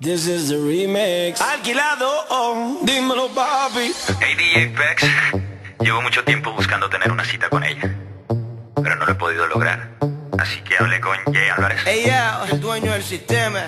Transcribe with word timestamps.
This 0.00 0.28
is 0.28 0.48
the 0.48 0.54
remix. 0.54 1.40
Alquilado, 1.40 2.08
oh, 2.30 2.78
dímelo, 2.84 3.34
papi. 3.34 3.92
Hey, 4.20 4.36
DJ 4.36 4.72
Pex. 4.72 5.02
Llevo 5.80 6.00
mucho 6.02 6.22
tiempo 6.22 6.52
buscando 6.52 6.88
tener 6.88 7.10
una 7.10 7.24
cita 7.24 7.50
con 7.50 7.64
ella. 7.64 7.96
Pero 8.80 8.94
no 8.94 9.06
lo 9.06 9.10
he 9.10 9.14
podido 9.16 9.48
lograr. 9.48 9.90
Así 10.38 10.60
que 10.60 10.76
hablé 10.78 11.00
con 11.00 11.16
Jay 11.34 11.48
Álvarez. 11.48 11.80
Hey, 11.84 12.02
yeah, 12.04 12.44
el 12.48 12.60
dueño 12.60 12.92
del 12.92 13.02
sistema. 13.02 13.64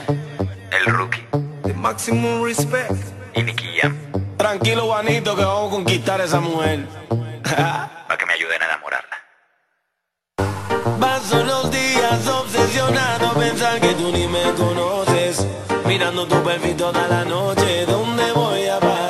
El 0.71 0.87
rookie. 0.87 1.27
The 1.65 1.75
maximum 1.75 2.45
respect. 2.45 2.93
Y 3.35 3.43
Nicky 3.43 3.67
Jam. 3.81 3.97
Tranquilo, 4.37 4.87
Juanito, 4.87 5.35
que 5.35 5.43
vamos 5.43 5.73
a 5.73 5.75
conquistar 5.75 6.21
a 6.21 6.25
esa 6.27 6.39
mujer. 6.39 6.87
Para 7.43 8.17
que 8.17 8.27
me 8.27 8.35
ayuden 8.35 8.63
a 8.63 8.67
enamorarla. 8.67 9.17
Paso 11.01 11.43
los 11.43 11.73
días 11.73 12.25
obsesionado 12.29 13.31
a 13.31 13.35
pensar 13.35 13.81
que 13.81 13.95
tú 13.95 14.13
ni 14.13 14.29
me 14.29 14.43
conoces. 14.53 14.70
Mirando 15.91 16.25
tu 16.25 16.41
perfil 16.45 16.77
toda 16.77 17.09
la 17.09 17.25
noche, 17.25 17.85
¿dónde 17.85 18.31
voy 18.31 18.65
a 18.69 18.79
parar? 18.79 19.10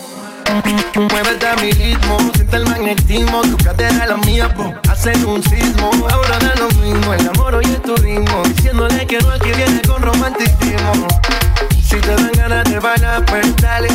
Muévete 0.95 1.47
a 1.47 1.55
mi 1.55 1.71
ritmo, 1.71 2.17
siente 2.35 2.57
el 2.57 2.65
magnetismo, 2.65 3.41
tu 3.43 3.57
cadera 3.63 4.05
la 4.05 4.17
mía, 4.17 4.53
po, 4.53 4.73
hacen 4.89 5.25
un 5.25 5.41
sismo. 5.43 5.91
Ahora 6.11 6.39
da 6.39 6.53
lo 6.55 6.67
mismo, 6.81 7.13
el 7.13 7.29
amor 7.29 7.55
hoy 7.55 7.65
es 7.65 7.81
tu 7.81 7.95
ritmo, 7.95 8.43
diciéndole 8.43 9.07
que 9.07 9.19
no 9.19 9.33
es 9.33 9.41
que 9.41 9.53
viene 9.53 9.81
con 9.83 10.01
romanticismo. 10.01 11.07
Si 11.81 11.95
te 11.95 12.15
dan 12.15 12.31
ganas 12.33 12.65
de 12.65 12.79
bailar, 12.79 13.25
pues 13.25 13.55
dale. 13.57 13.87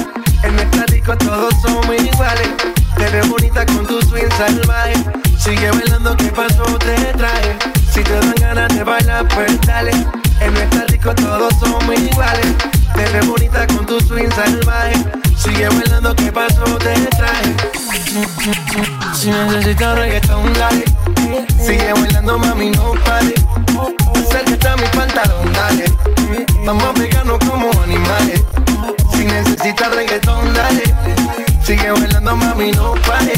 En 0.43 0.59
el 0.59 0.87
disco 0.87 1.17
todos 1.19 1.55
somos 1.61 1.87
iguales. 1.87 2.49
Te 2.97 3.11
ves 3.11 3.29
bonita 3.29 3.67
con 3.67 3.87
tu 3.87 4.01
swing 4.03 4.31
salvaje. 4.39 4.95
Sigue 5.39 5.71
bailando, 5.71 6.17
¿qué 6.17 6.31
pasó? 6.31 6.65
Te 6.79 6.95
trae. 7.19 7.57
Si 7.93 8.03
te 8.03 8.13
dan 8.13 8.35
ganas 8.41 8.75
de 8.75 8.83
bailar, 8.83 9.29
pues 9.29 9.61
dale. 9.63 9.93
En 10.41 10.57
el 10.57 10.87
disco 10.87 11.15
todos 11.15 11.53
somos 11.61 11.85
iguales. 11.99 12.76
Te 12.97 13.05
ves 13.13 13.27
bonita 13.27 13.67
con 13.67 13.85
tu 13.85 14.01
swing 14.01 14.31
salvaje. 14.31 14.95
Sigue 15.37 15.69
bailando, 15.69 16.15
¿qué 16.17 16.33
pasó? 16.33 16.65
Te 16.79 16.95
trae. 17.17 17.55
Si 19.15 19.31
necesitas 19.31 19.99
reggaetón, 19.99 20.53
dale. 20.55 20.85
Sigue 21.61 21.93
bailando, 21.93 22.39
mami, 22.39 22.71
no 22.71 22.93
pare. 23.05 23.35
Acércate 24.15 24.69
a 24.69 24.77
mi 24.77 24.87
pantalón, 24.97 25.53
dale. 25.53 25.85
Vamos 26.65 26.85
a 26.85 26.95
pegarnos 26.95 27.39
como 27.41 27.71
animales. 27.83 28.43
Si 29.13 29.25
necesitas 29.25 29.95
reggaetón, 29.95 30.55
dale. 30.55 30.83
Sigue 31.63 31.91
bailando, 31.91 32.35
mami, 32.35 32.73
no 32.73 32.95
pare. 33.07 33.35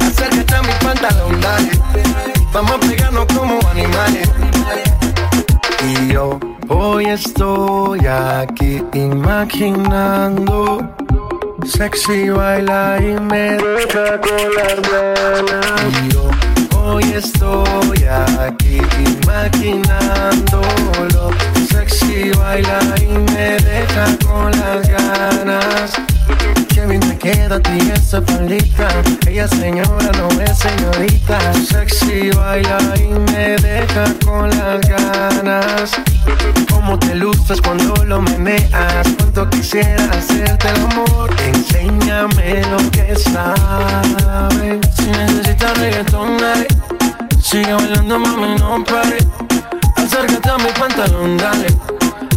Acércate 0.00 0.54
a 0.54 0.62
mi 0.62 0.72
pantalón, 0.84 1.40
dale. 1.40 1.70
Vamos 2.52 2.72
a 2.72 2.80
pegarnos 2.80 3.26
como 3.34 3.58
animales. 3.68 4.28
Yo 6.08 6.38
hoy 6.68 7.06
estoy 7.06 8.06
aquí 8.06 8.82
imaginando. 8.94 10.88
Sexy 11.66 12.30
baila 12.30 12.98
y 13.00 13.20
me 13.20 13.58
deja 13.58 14.20
con 14.20 14.54
las 14.56 14.80
ganas. 14.90 15.82
Yo 16.12 16.30
hoy 16.78 17.04
estoy 17.14 18.04
aquí 18.04 18.78
imaginándolo. 19.22 21.30
Sexy 21.68 22.30
baila 22.30 22.78
y 23.00 23.06
me 23.32 23.58
deja 23.58 24.06
con 24.26 24.50
las 24.52 24.88
ganas. 24.88 25.92
Que 26.68 26.86
bien 26.86 27.00
te 27.00 27.16
queda 27.16 27.56
a 27.56 27.60
ti 27.60 27.78
esa 27.94 28.20
faldita. 28.22 28.88
Ella 29.26 29.48
señora 29.48 30.10
no 30.18 30.28
es 30.40 30.58
señorita. 30.58 31.38
Sexy 31.54 32.30
baila 32.30 32.78
y 32.96 33.08
me 33.32 33.56
deja 33.56 34.04
con 34.24 34.50
las 34.50 34.80
ganas. 34.88 35.92
Cómo 36.70 36.98
te 36.98 37.14
luces 37.14 37.60
cuando 37.60 37.94
lo 38.04 38.20
meneas. 38.22 39.06
Cuánto 39.16 39.48
quisiera 39.50 40.04
hacerte 40.10 40.68
el 40.68 40.76
amor. 40.92 41.30
Enséñame 41.42 42.62
lo 42.70 42.90
que 42.90 43.14
sabes. 43.16 44.80
Si 44.96 45.06
necesitas 45.06 45.78
reggaetón, 45.78 46.38
dale. 46.38 46.66
Sigue 47.42 47.72
bailando, 47.72 48.18
mami, 48.18 48.56
no 48.58 48.82
pare. 48.84 49.18
Acércate 49.96 50.50
a 50.50 50.58
mi 50.58 50.70
pantalón, 50.78 51.36
dale. 51.36 51.68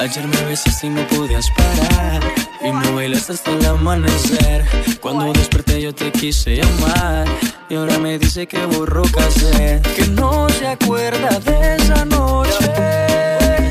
Ayer 0.00 0.26
me 0.26 0.44
besaste 0.46 0.86
y 0.86 0.90
no 0.90 1.06
podías 1.08 1.50
parar. 1.50 2.22
Y 2.64 2.72
me 2.72 2.90
bailaste 2.92 3.34
hasta 3.34 3.50
el 3.50 3.66
amanecer. 3.66 4.64
Cuando 4.98 5.30
desperté 5.30 5.82
yo 5.82 5.94
te 5.94 6.10
quise 6.10 6.56
llamar. 6.56 7.28
Y 7.68 7.74
ahora 7.74 7.98
me 7.98 8.18
dice 8.18 8.46
que 8.46 8.64
borró 8.64 9.02
cassette. 9.02 9.86
Que 9.94 10.06
no 10.06 10.48
se 10.48 10.68
acuerda 10.68 11.38
de 11.40 11.76
esa 11.76 12.06
noche. 12.06 12.72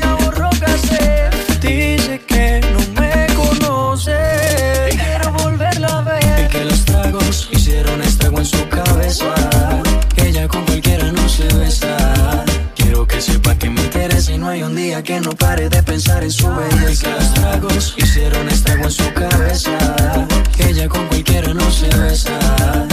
Ya 0.00 0.16
borró 0.24 0.50
cassette. 0.50 1.60
Dice 1.60 2.20
que 2.20 2.60
no 2.74 3.00
me 3.00 3.26
conoce. 3.34 4.16
Quiero 4.90 5.32
volverla 5.32 5.98
a 5.98 6.02
ver. 6.02 6.44
Y 6.44 6.48
que 6.48 6.64
los 6.64 6.84
tragos 6.84 7.48
hicieron 7.50 8.00
estrago 8.02 8.38
en 8.38 8.46
su 8.46 8.68
cabeza 8.68 9.69
que 14.98 15.20
no 15.20 15.30
pare 15.30 15.68
de 15.68 15.82
pensar 15.84 16.24
en 16.24 16.32
su 16.32 16.48
belleza. 16.52 17.10
Los 17.10 17.34
tragos 17.34 17.94
hicieron 17.96 18.48
estrago 18.48 18.84
en 18.84 18.90
su 18.90 19.14
cabeza. 19.14 19.70
Ella 20.58 20.88
con 20.88 21.06
cualquiera 21.06 21.54
no 21.54 21.70
se 21.70 21.86
besa. 21.96 22.89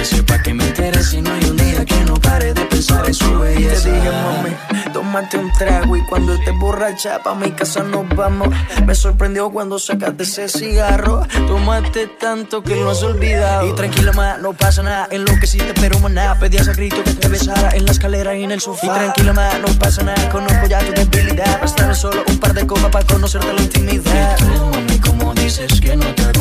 Que 0.00 0.06
sepa 0.06 0.38
que 0.40 0.54
me 0.54 0.64
interesa 0.64 1.14
y 1.14 1.20
no 1.20 1.30
hay 1.30 1.44
un 1.44 1.58
día 1.58 1.84
que 1.84 2.04
no 2.06 2.14
pare 2.14 2.54
de 2.54 2.64
pensar 2.64 3.06
en 3.06 3.12
su 3.12 3.38
belleza. 3.38 3.82
Te 3.82 3.92
dije, 3.92 4.10
mami, 4.10 4.56
tómate 4.94 5.36
un 5.36 5.52
trago 5.52 5.94
y 5.94 6.02
cuando 6.06 6.32
estés 6.32 6.54
borracha 6.58 7.18
pa' 7.22 7.34
mi 7.34 7.50
casa 7.50 7.82
nos 7.82 8.08
vamos. 8.16 8.48
Me 8.86 8.94
sorprendió 8.94 9.50
cuando 9.50 9.78
sacaste 9.78 10.22
ese 10.22 10.48
cigarro. 10.48 11.26
Tomaste 11.46 12.06
tanto 12.18 12.62
que 12.62 12.76
lo 12.76 12.92
has 12.92 13.02
olvidado. 13.02 13.68
Y 13.68 13.74
tranquila, 13.74 14.12
ma, 14.12 14.38
no 14.38 14.54
pasa 14.54 14.82
nada. 14.82 15.06
En 15.10 15.26
lo 15.26 15.38
que 15.38 15.46
sí 15.46 15.58
te 15.58 15.66
espero, 15.66 15.98
maná. 15.98 16.34
Pedías 16.38 16.66
a 16.68 16.72
grito 16.72 17.04
que 17.04 17.12
te 17.12 17.28
besara 17.28 17.76
en 17.76 17.84
la 17.84 17.92
escalera 17.92 18.34
y 18.34 18.42
en 18.42 18.52
el 18.52 18.62
sofá. 18.62 18.86
Y 18.86 18.88
tranquila, 18.88 19.34
ma, 19.34 19.50
no 19.58 19.68
pasa 19.78 20.02
nada. 20.02 20.30
Conozco 20.30 20.66
ya 20.66 20.78
tu 20.78 20.92
debilidad. 20.92 21.60
Bastaron 21.60 21.94
solo 21.94 22.24
un 22.26 22.38
par 22.38 22.54
de 22.54 22.66
copas 22.66 22.90
para 22.90 23.04
conocerte 23.04 23.52
la 23.52 23.60
intimidad. 23.60 24.38
Y 24.40 24.44
tú, 24.44 24.64
mami, 24.64 24.98
como 25.00 25.34
dices 25.34 25.78
que 25.78 25.94
no 25.94 26.06
te 26.14 26.39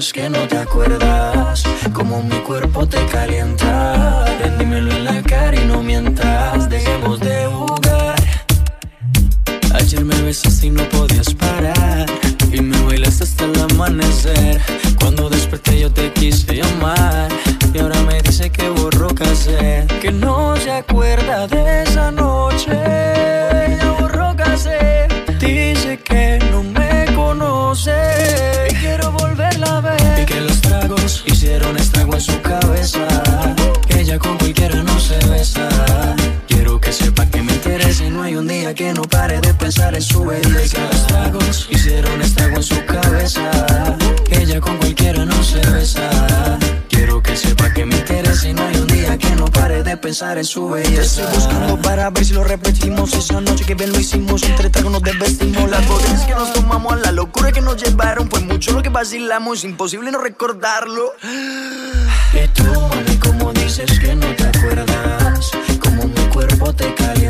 dices 0.00 0.12
que 0.14 0.30
no 0.30 0.48
te 0.48 0.56
acuerdas. 0.56 1.62
Como 1.92 2.22
mi 2.22 2.36
cuerpo 2.36 2.86
te 2.88 3.04
calienta. 3.06 4.24
Ven, 4.40 4.56
dímelo 4.58 4.92
en 4.92 5.04
la 5.04 5.22
cara 5.22 5.54
y 5.54 5.66
no 5.66 5.82
mientas. 5.82 6.70
Dejemos 6.70 7.20
de 7.20 7.46
jugar. 7.46 8.16
Ayer 9.74 10.02
me 10.02 10.18
besaste 10.22 10.68
y 10.68 10.70
no 10.70 10.84
podías 10.88 11.34
parar. 11.34 12.06
Y 12.50 12.62
me 12.62 12.80
bailaste 12.82 13.24
hasta 13.24 13.44
el 13.44 13.60
amanecer. 13.60 14.60
Cuando 14.98 15.28
desperté 15.28 15.80
yo 15.80 15.92
te 15.92 16.10
quise 16.14 16.54
llamar. 16.54 17.28
Y 17.74 17.78
ahora 17.78 18.00
me 18.02 18.22
dice 18.22 18.48
que 18.48 18.70
borró 18.70 19.08
casé. 19.08 19.86
Que 20.00 20.10
no 20.10 20.56
se 20.56 20.70
acuerda 20.70 21.46
de 21.46 21.89
de 40.00 40.06
pensar 40.06 40.08
en 40.08 40.08
su 40.08 40.24
belleza. 40.24 40.76
Que 40.76 40.94
los 40.94 41.06
tragos 41.06 41.68
hicieron 41.70 42.22
estrago 42.22 42.56
en 42.56 42.62
su 42.62 42.84
cabeza. 42.86 43.50
Ella 44.30 44.60
con 44.60 44.78
cualquiera 44.78 45.24
no 45.26 45.42
se 45.42 45.60
besa. 45.70 46.08
Quiero 46.88 47.22
que 47.22 47.36
sepa 47.36 47.72
que 47.72 47.84
me 47.84 47.96
interesa 47.96 48.48
y 48.48 48.54
no 48.54 48.62
hay 48.62 48.76
un 48.76 48.86
día 48.86 49.18
que 49.18 49.30
no 49.36 49.44
pare 49.46 49.82
de 49.82 49.96
pensar 49.96 50.38
en 50.38 50.44
su 50.44 50.70
belleza. 50.70 51.02
estoy 51.02 51.24
buscando 51.34 51.80
para 51.82 52.08
ver 52.10 52.24
si 52.24 52.32
lo 52.32 52.44
repetimos. 52.44 53.12
Esa 53.12 53.40
noche 53.40 53.64
que 53.64 53.74
bien 53.74 53.92
lo 53.92 54.00
hicimos, 54.00 54.42
entre 54.44 54.70
tragos 54.70 54.92
nos 54.92 55.02
desvestimos. 55.02 55.70
Las 55.70 55.86
botellas 55.86 56.22
que 56.22 56.34
nos 56.34 56.52
tomamos, 56.52 56.92
a 56.94 56.96
la 56.96 57.12
locura 57.12 57.52
que 57.52 57.60
nos 57.60 57.76
llevaron. 57.82 58.30
Fue 58.30 58.40
mucho 58.40 58.72
lo 58.72 58.82
que 58.82 58.88
vacilamos, 58.88 59.64
imposible 59.64 60.10
no 60.10 60.18
recordarlo. 60.18 61.12
Y 62.32 62.48
tú, 62.48 62.64
mami, 62.64 63.16
como 63.16 63.52
dices 63.52 63.98
que 63.98 64.14
no 64.14 64.26
te 64.36 64.44
acuerdas 64.44 65.50
Como 65.82 66.04
mi 66.06 66.24
cuerpo 66.28 66.72
te 66.72 66.94
calienta 66.94 67.29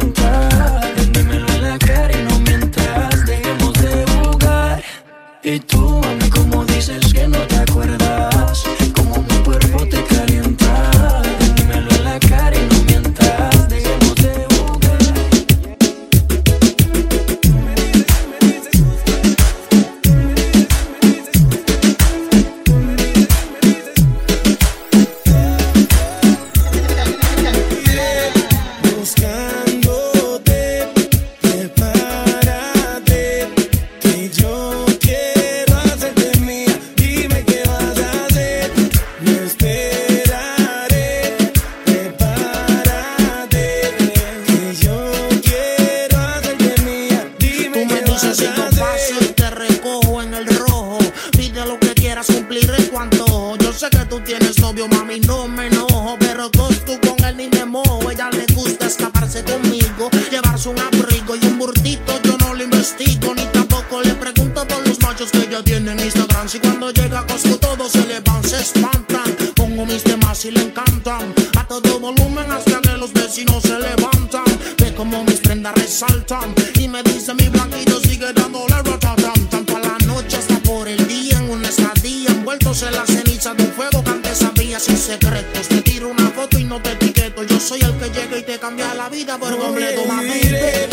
todo 71.70 72.00
volumen 72.00 72.50
hasta 72.50 72.80
que 72.80 72.96
los 72.96 73.12
vecinos 73.12 73.62
se 73.62 73.78
levantan. 73.78 74.44
Ve 74.78 74.92
como 74.92 75.22
mis 75.22 75.38
prendas 75.38 75.72
resaltan. 75.76 76.52
Y 76.74 76.88
me 76.88 77.00
dice 77.04 77.32
mi 77.34 77.48
blanquito 77.48 78.00
sigue 78.00 78.32
dándole 78.32 78.74
ratatam. 78.82 79.46
Tanto 79.48 79.76
a 79.76 79.80
la 79.80 79.96
noche 80.04 80.36
hasta 80.36 80.58
por 80.64 80.88
el 80.88 81.06
día. 81.06 81.38
En 81.38 81.48
una 81.48 81.68
estadía 81.68 82.30
envueltos 82.30 82.82
en 82.82 82.92
la 82.92 83.06
ceniza 83.06 83.54
de 83.54 83.62
un 83.62 83.72
fuego 83.72 84.02
que 84.02 84.10
antes 84.10 84.38
sabía 84.38 84.80
sin 84.80 84.96
secretos. 84.96 85.68
Te 85.68 85.80
tiro 85.82 86.08
una 86.08 86.28
foto 86.30 86.58
y 86.58 86.64
no 86.64 86.82
te 86.82 86.90
etiqueto. 86.90 87.44
Yo 87.44 87.60
soy 87.60 87.80
el 87.82 87.92
que 87.98 88.10
llega 88.18 88.36
y 88.36 88.42
te 88.42 88.58
cambia 88.58 88.92
la 88.94 89.08
vida 89.08 89.38
por 89.38 89.56
completo, 89.56 90.04
mami. 90.06 90.28
Iré 90.42 90.88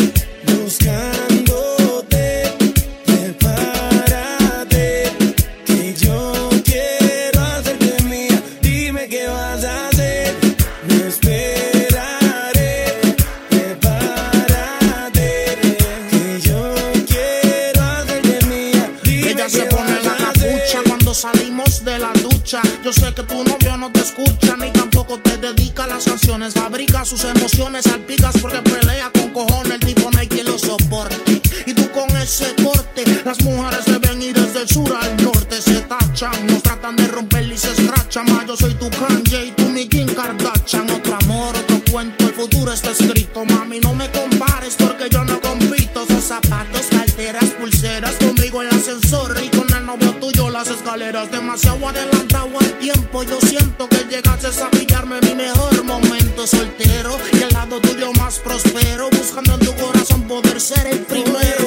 futuro 42.38 42.72
está 42.72 42.92
escrito. 42.92 43.44
Mami, 43.44 43.80
no 43.80 43.92
me 43.94 44.08
compares 44.12 44.76
porque 44.78 45.08
yo 45.10 45.24
no 45.24 45.40
compito. 45.40 46.06
Son 46.06 46.22
zapatos, 46.22 46.86
carteras, 46.88 47.46
pulseras 47.58 48.14
conmigo 48.14 48.62
el 48.62 48.68
ascensor 48.68 49.36
y 49.42 49.48
con 49.48 49.66
el 49.76 49.84
novio 49.84 50.12
tuyo 50.20 50.48
las 50.48 50.68
escaleras. 50.68 51.32
Demasiado 51.32 51.88
adelantado 51.88 52.50
al 52.60 52.78
tiempo. 52.78 53.24
Yo 53.24 53.40
siento 53.40 53.88
que 53.88 54.06
llegaste 54.08 54.62
a 54.62 54.70
pillarme 54.70 55.20
mi 55.22 55.34
mejor 55.34 55.82
momento 55.82 56.46
soltero 56.46 57.18
y 57.32 57.42
al 57.42 57.52
lado 57.52 57.80
tuyo 57.80 58.12
más 58.12 58.38
prospero. 58.38 59.10
Buscando 59.10 59.54
en 59.54 59.60
tu 59.60 59.74
corazón 59.74 60.22
poder 60.28 60.60
ser 60.60 60.86
el 60.86 61.00
primero. 61.00 61.57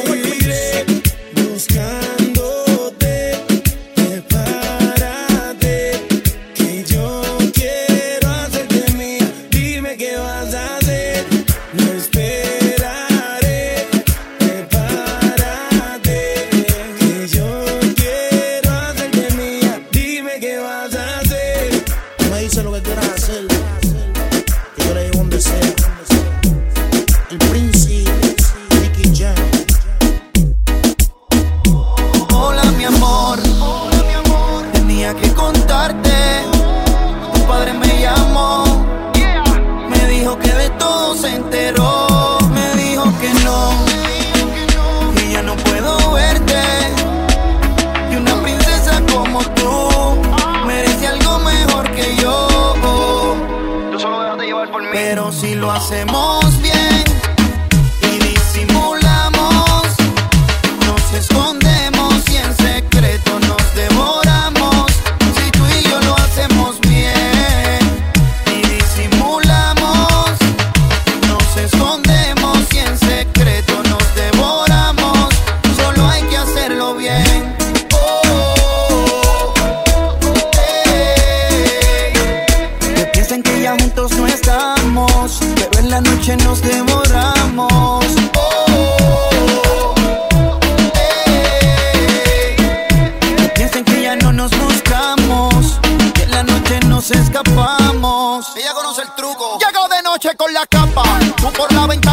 hacemos. 55.81 56.30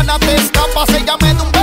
nada 0.09 0.19
te 0.21 0.37
escapa, 0.37 0.87
se 0.87 1.05
llama 1.05 1.35
de 1.35 1.43
un 1.43 1.58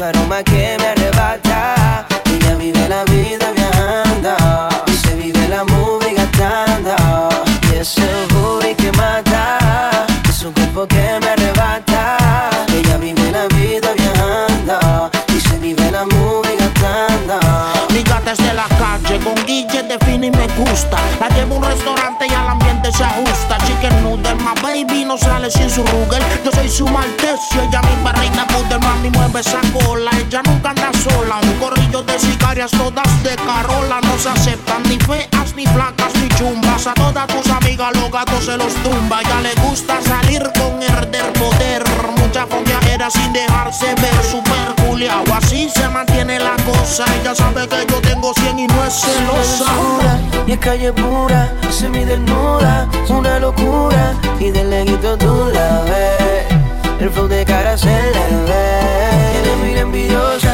tu 0.00 0.04
aroma 0.04 0.42
que 0.42 0.76
me 0.80 0.86
arrebata. 0.88 2.06
Ella 2.24 2.54
vive 2.54 2.88
la 2.88 3.04
vida 3.04 3.52
viajando, 3.54 4.34
y 4.86 4.92
se 4.92 5.14
vive 5.14 5.46
la 5.48 5.62
movie 5.64 6.14
gastando. 6.14 6.96
Y 7.70 7.76
ese 7.76 8.08
booty 8.32 8.74
que 8.74 8.90
mata, 8.92 10.06
es 10.28 10.42
un 10.42 10.52
cuerpo 10.52 10.86
que 10.86 11.18
me 11.20 11.28
arrebata. 11.28 12.16
Ella 12.68 12.96
vive 12.96 13.30
la 13.30 13.46
vida 13.58 13.90
viajando, 13.92 15.10
y 15.36 15.40
se 15.40 15.58
vive 15.58 15.90
la 15.90 16.04
movie 16.06 16.56
gastando. 16.56 17.38
Mi 17.92 18.02
gata 18.02 18.32
es 18.32 18.38
de 18.38 18.54
la 18.54 18.68
calle, 18.80 19.18
con 19.22 19.34
Guille 19.44 19.82
define 19.82 20.28
y 20.28 20.30
me 20.30 20.46
gusta. 20.56 20.96
La 21.20 21.28
llevo 21.28 21.56
un 21.56 21.64
restaurante 21.64 22.26
y 22.26 22.32
al 22.32 22.48
ambiente 22.48 22.90
se 22.90 23.04
ajusta. 23.04 23.59
Baby 24.72 25.04
no 25.04 25.18
sale 25.18 25.50
sin 25.50 25.68
su 25.68 25.82
Rugel. 25.82 26.22
Yo 26.44 26.52
soy 26.52 26.68
su 26.68 26.86
maltecio, 26.86 27.60
ella 27.60 27.80
mi 27.82 28.10
reina 28.12 28.46
poder, 28.46 28.78
mami 28.78 29.10
mueve 29.10 29.40
esa 29.40 29.60
cola. 29.72 30.12
Ella 30.16 30.42
nunca 30.44 30.70
anda 30.70 30.92
sola, 31.02 31.40
un 31.42 31.54
corrillo 31.58 32.02
de 32.02 32.16
sicarias 32.20 32.70
todas 32.70 33.22
de 33.24 33.34
Carola. 33.34 34.00
No 34.00 34.16
se 34.16 34.28
aceptan 34.28 34.84
ni 34.84 34.96
feas, 35.00 35.56
ni 35.56 35.66
flacas, 35.66 36.14
ni 36.14 36.28
chumbas. 36.28 36.86
A 36.86 36.94
todas 36.94 37.26
tus 37.26 37.50
amigas 37.50 37.96
los 37.96 38.12
gatos 38.12 38.44
se 38.44 38.56
los 38.56 38.72
tumba. 38.84 39.20
Ya 39.24 39.40
le 39.40 39.54
gusta 39.66 40.00
salir 40.02 40.48
con 40.54 40.80
herder 40.80 41.32
poder. 41.32 41.82
Mucha 42.18 42.46
era 42.88 43.10
sin 43.10 43.32
dejarse 43.32 43.86
ver, 43.96 44.22
super 44.22 44.79
culiao. 45.00 45.24
Así 45.34 45.68
se 45.70 45.88
mantiene 45.88 46.38
la 46.38 46.56
cosa. 46.64 47.04
Ella 47.20 47.34
sabe 47.34 47.66
que 47.68 47.86
yo 47.88 48.00
tengo 48.00 48.32
100 48.34 48.58
y 48.58 48.66
no 48.66 48.84
es 48.84 48.94
celosa. 48.94 49.66
y 50.46 50.52
es 50.52 50.58
calle 50.58 50.92
pura, 50.92 51.52
semi 51.70 52.04
desnuda, 52.04 52.88
una 53.08 53.38
locura 53.38 54.14
y 54.38 54.50
de 54.50 54.64
leguito 54.64 55.16
tú 55.16 55.50
la 55.52 55.82
ves. 55.82 57.00
El 57.00 57.10
flow 57.10 57.28
de 57.28 57.44
cara 57.44 57.78
se 57.78 57.86
le 57.86 58.26
ve. 58.48 59.42
Tiene 59.42 59.56
mira 59.62 59.80
envidiosa 59.80 60.49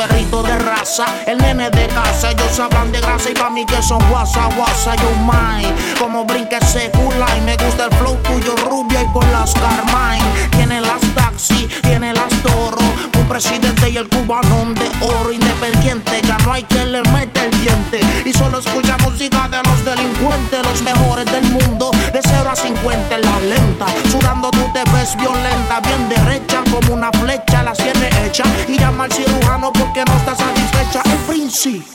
perrito 0.00 0.42
de 0.42 0.58
raza, 0.58 1.04
el 1.26 1.38
nene 1.38 1.70
de 1.70 1.86
casa. 1.88 2.30
Ellos 2.30 2.58
hablan 2.58 2.90
de 2.90 3.00
grasa 3.00 3.30
y 3.30 3.34
pa' 3.34 3.50
mí 3.50 3.66
que 3.66 3.82
son 3.82 4.02
guasa, 4.10 4.48
guasa. 4.56 4.94
Yo 4.96 5.10
mine, 5.20 5.74
como 5.98 6.24
brinca 6.24 6.58
ese 6.58 6.90
y 6.94 7.40
Me 7.42 7.56
gusta 7.56 7.86
el 7.86 7.94
flow 7.96 8.16
tuyo, 8.22 8.54
rubia 8.68 9.02
y 9.02 9.06
con 9.12 9.30
las 9.32 9.52
Carmine. 9.52 10.48
Tiene 10.52 10.80
las 10.80 11.02
taxi, 11.14 11.68
tiene 11.82 12.14
las 12.14 12.32
toro. 12.42 13.19
Presidente 13.30 13.88
y 13.88 13.96
el 13.96 14.08
cubanón 14.08 14.74
de 14.74 14.90
oro 15.00 15.30
independiente. 15.30 16.20
Ya 16.26 16.36
no 16.38 16.52
hay 16.52 16.64
quien 16.64 16.90
le 16.90 17.00
mete 17.12 17.44
el 17.44 17.60
diente. 17.60 18.00
Y 18.24 18.32
solo 18.32 18.58
escucha 18.58 18.96
música 19.04 19.48
de 19.48 19.62
los 19.62 19.84
delincuentes, 19.84 20.60
los 20.64 20.82
mejores 20.82 21.26
del 21.26 21.44
mundo. 21.44 21.92
De 22.12 22.20
0 22.20 22.50
a 22.50 22.56
50 22.56 23.14
en 23.14 23.22
la 23.22 23.38
lenta. 23.38 23.86
Sudando 24.10 24.50
tú 24.50 24.68
te 24.74 24.82
ves 24.90 25.16
violenta, 25.16 25.78
bien 25.78 26.08
derecha 26.08 26.64
como 26.72 26.92
una 26.92 27.12
flecha. 27.12 27.62
La 27.62 27.72
tiene 27.72 28.10
hecha 28.26 28.42
y 28.66 28.76
llama 28.76 29.04
al 29.04 29.12
cirujano 29.12 29.72
porque 29.74 30.04
no 30.04 30.16
está 30.16 30.34
satisfecha. 30.34 31.00
El 31.04 31.18
príncipe. 31.32 31.86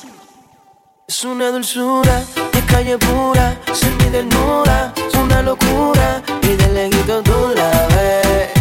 Es 1.05 1.25
una 1.25 1.49
dulzura, 1.49 2.23
es 2.53 2.63
calle 2.63 2.97
pura, 2.97 3.59
semi 3.73 4.09
desnuda, 4.09 4.93
es 4.95 5.13
una 5.15 5.41
locura 5.41 6.23
y 6.41 6.47
de 6.55 6.67
leguito 6.69 7.21
tú 7.23 7.51
la 7.53 7.87
ves. 7.93 8.51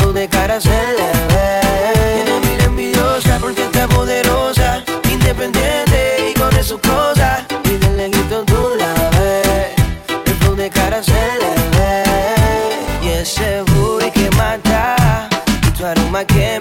El 0.00 0.14
de 0.14 0.28
cara 0.28 0.60
se 0.60 0.70
le 0.70 1.34
ve. 1.34 1.63
Poderosa, 3.88 4.82
independiente 5.10 6.30
y 6.30 6.34
corre 6.38 6.62
sus 6.62 6.80
cosas. 6.80 7.44
Y 7.64 7.76
de 7.76 7.90
leguito 7.90 8.44
tú 8.44 8.72
la 8.78 8.94
ves. 9.18 9.74
Flow 10.40 10.56
de 10.56 10.70
cara 10.70 11.02
se 11.02 11.12
le 11.12 11.54
ve. 11.76 12.02
Y 13.02 13.08
ese 13.08 13.62
booty 13.62 14.10
que 14.10 14.30
mata, 14.36 15.28
tu 15.76 15.84
aroma 15.84 16.24
que 16.24 16.53